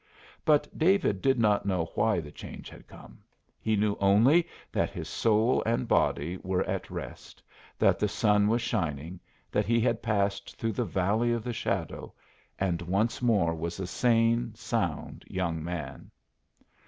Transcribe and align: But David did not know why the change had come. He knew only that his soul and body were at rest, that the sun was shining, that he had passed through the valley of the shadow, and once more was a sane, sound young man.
But 0.45 0.75
David 0.75 1.21
did 1.21 1.37
not 1.37 1.67
know 1.67 1.91
why 1.93 2.21
the 2.21 2.31
change 2.31 2.71
had 2.71 2.87
come. 2.87 3.19
He 3.59 3.75
knew 3.75 3.95
only 3.99 4.47
that 4.71 4.89
his 4.89 5.07
soul 5.07 5.61
and 5.63 5.87
body 5.87 6.37
were 6.41 6.63
at 6.63 6.89
rest, 6.89 7.43
that 7.77 7.99
the 7.99 8.07
sun 8.07 8.47
was 8.47 8.63
shining, 8.63 9.19
that 9.51 9.67
he 9.67 9.79
had 9.79 10.01
passed 10.01 10.55
through 10.55 10.73
the 10.73 10.85
valley 10.85 11.31
of 11.33 11.43
the 11.43 11.53
shadow, 11.53 12.13
and 12.57 12.81
once 12.81 13.21
more 13.21 13.53
was 13.53 13.79
a 13.79 13.85
sane, 13.85 14.55
sound 14.55 15.23
young 15.27 15.63
man. 15.63 16.09